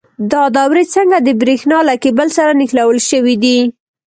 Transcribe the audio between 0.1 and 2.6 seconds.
دا دورې څنګه د برېښنا له کیبل سره